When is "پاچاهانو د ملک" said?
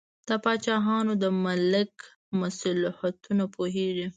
0.43-1.93